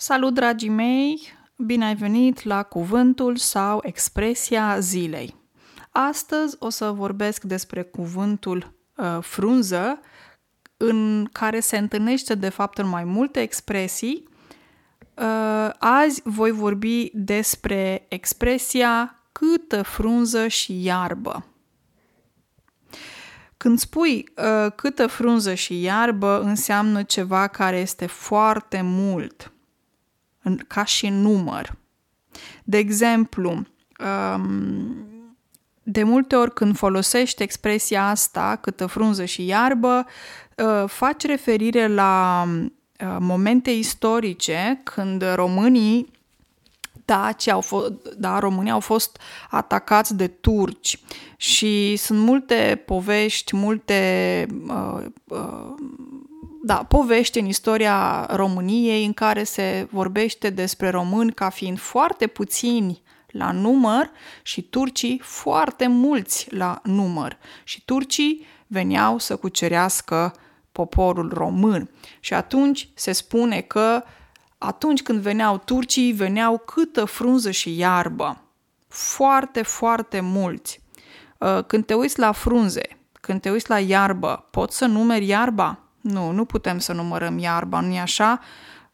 Salut, 0.00 0.34
dragii 0.34 0.68
mei! 0.68 1.20
Bine 1.56 1.84
ai 1.84 1.94
venit 1.94 2.42
la 2.42 2.62
cuvântul 2.62 3.36
sau 3.36 3.80
expresia 3.82 4.78
zilei. 4.78 5.34
Astăzi 5.90 6.56
o 6.58 6.68
să 6.68 6.90
vorbesc 6.90 7.42
despre 7.42 7.82
cuvântul 7.82 8.74
uh, 8.96 9.18
frunză, 9.20 10.00
în 10.76 11.28
care 11.32 11.60
se 11.60 11.76
întâlnește 11.76 12.34
de 12.34 12.48
fapt 12.48 12.78
în 12.78 12.88
mai 12.88 13.04
multe 13.04 13.40
expresii. 13.40 14.28
Uh, 15.14 15.70
azi 15.78 16.20
voi 16.24 16.50
vorbi 16.50 17.10
despre 17.12 18.06
expresia 18.08 19.22
câtă 19.32 19.82
frunză 19.82 20.46
și 20.46 20.82
iarbă. 20.84 21.46
Când 23.56 23.78
spui 23.78 24.28
uh, 24.36 24.72
câtă 24.74 25.06
frunză 25.06 25.54
și 25.54 25.82
iarbă, 25.82 26.40
înseamnă 26.40 27.02
ceva 27.02 27.46
care 27.46 27.78
este 27.78 28.06
foarte 28.06 28.80
mult– 28.82 29.52
în, 30.48 30.56
ca 30.66 30.84
și 30.84 31.08
număr. 31.08 31.76
De 32.64 32.76
exemplu, 32.76 33.62
um, 34.34 35.06
de 35.82 36.02
multe 36.02 36.36
ori 36.36 36.52
când 36.52 36.76
folosești 36.76 37.42
expresia 37.42 38.08
asta, 38.08 38.58
câtă 38.60 38.86
frunză 38.86 39.24
și 39.24 39.46
iarbă, 39.46 40.06
uh, 40.56 40.88
faci 40.88 41.24
referire 41.24 41.86
la 41.86 42.44
uh, 42.48 43.16
momente 43.20 43.70
istorice 43.70 44.80
când 44.84 45.34
românii 45.34 46.18
daci 47.04 47.48
au 47.48 47.60
fost, 47.60 47.92
da, 48.18 48.38
România 48.38 48.72
au 48.72 48.80
fost 48.80 49.18
atacați 49.50 50.16
de 50.16 50.26
turci 50.26 50.98
și 51.36 51.96
sunt 51.96 52.18
multe 52.18 52.82
povești, 52.86 53.56
multe 53.56 54.46
uh, 54.66 55.04
uh, 55.24 55.74
da, 56.68 56.84
povești 56.88 57.38
în 57.38 57.46
istoria 57.46 58.26
României 58.30 59.04
în 59.04 59.12
care 59.12 59.44
se 59.44 59.88
vorbește 59.90 60.50
despre 60.50 60.90
români 60.90 61.32
ca 61.32 61.48
fiind 61.48 61.78
foarte 61.78 62.26
puțini 62.26 63.02
la 63.26 63.52
număr 63.52 64.10
și 64.42 64.62
turcii 64.62 65.20
foarte 65.24 65.86
mulți 65.86 66.54
la 66.54 66.80
număr. 66.84 67.38
Și 67.64 67.84
turcii 67.84 68.46
veneau 68.66 69.18
să 69.18 69.36
cucerească 69.36 70.34
poporul 70.72 71.32
român. 71.34 71.90
Și 72.20 72.34
atunci 72.34 72.88
se 72.94 73.12
spune 73.12 73.60
că 73.60 74.02
atunci 74.58 75.02
când 75.02 75.20
veneau 75.20 75.58
turcii, 75.58 76.12
veneau 76.12 76.58
câtă 76.58 77.04
frunză 77.04 77.50
și 77.50 77.76
iarbă. 77.76 78.42
Foarte, 78.88 79.62
foarte 79.62 80.20
mulți. 80.20 80.80
Uh, 81.38 81.64
când 81.66 81.84
te 81.84 81.94
uiți 81.94 82.18
la 82.18 82.32
frunze, 82.32 82.98
când 83.12 83.40
te 83.40 83.50
uiți 83.50 83.70
la 83.70 83.78
iarbă, 83.78 84.46
poți 84.50 84.76
să 84.76 84.86
numeri 84.86 85.26
iarba? 85.26 85.82
Nu, 86.12 86.30
nu 86.30 86.44
putem 86.44 86.78
să 86.78 86.92
numărăm 86.92 87.38
iarba, 87.38 87.80
nu-i 87.80 87.98
așa? 87.98 88.40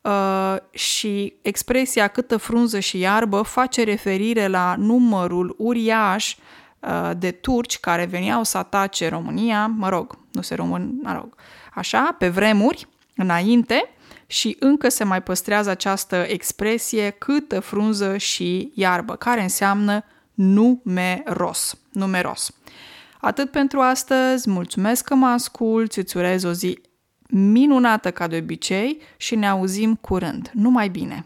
Uh, 0.00 0.56
și 0.70 1.34
expresia 1.42 2.08
câtă 2.08 2.36
frunză 2.36 2.78
și 2.78 2.98
iarbă 2.98 3.42
face 3.42 3.84
referire 3.84 4.46
la 4.46 4.74
numărul 4.78 5.54
uriaș 5.58 6.36
uh, 6.80 7.10
de 7.18 7.30
turci 7.30 7.78
care 7.80 8.04
veneau 8.04 8.42
să 8.42 8.58
atace 8.58 9.08
România, 9.08 9.66
mă 9.66 9.88
rog, 9.88 10.18
nu 10.32 10.42
se 10.42 10.54
român, 10.54 10.98
mă 11.02 11.12
rog, 11.12 11.34
așa, 11.74 12.16
pe 12.18 12.28
vremuri, 12.28 12.88
înainte, 13.16 13.90
și 14.26 14.56
încă 14.60 14.88
se 14.88 15.04
mai 15.04 15.22
păstrează 15.22 15.70
această 15.70 16.16
expresie 16.28 17.10
câtă 17.10 17.60
frunză 17.60 18.16
și 18.16 18.72
iarbă, 18.74 19.14
care 19.16 19.42
înseamnă 19.42 20.04
numeros, 20.34 21.78
numeros. 21.92 22.50
Atât 23.20 23.50
pentru 23.50 23.80
astăzi, 23.80 24.50
mulțumesc 24.50 25.04
că 25.04 25.14
mă 25.14 25.26
asculți, 25.26 25.98
îți 25.98 26.16
urez 26.16 26.42
o 26.42 26.52
zi 26.52 26.80
minunată 27.30 28.10
ca 28.10 28.26
de 28.26 28.36
obicei 28.36 28.98
și 29.16 29.34
ne 29.34 29.48
auzim 29.48 29.94
curând. 29.94 30.50
Numai 30.52 30.88
bine! 30.88 31.24